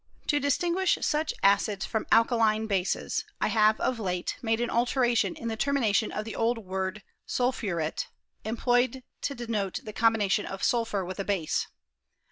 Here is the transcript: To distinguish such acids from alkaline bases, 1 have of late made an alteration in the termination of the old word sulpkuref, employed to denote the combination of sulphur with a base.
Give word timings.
To 0.29 0.39
distinguish 0.39 0.97
such 1.01 1.31
acids 1.43 1.85
from 1.85 2.07
alkaline 2.11 2.65
bases, 2.65 3.23
1 3.37 3.51
have 3.51 3.79
of 3.79 3.99
late 3.99 4.35
made 4.41 4.59
an 4.59 4.71
alteration 4.71 5.35
in 5.35 5.47
the 5.47 5.55
termination 5.55 6.11
of 6.11 6.25
the 6.25 6.35
old 6.35 6.57
word 6.57 7.03
sulpkuref, 7.27 8.05
employed 8.43 9.03
to 9.21 9.35
denote 9.35 9.81
the 9.83 9.93
combination 9.93 10.47
of 10.47 10.63
sulphur 10.63 11.05
with 11.05 11.19
a 11.19 11.23
base. 11.23 11.67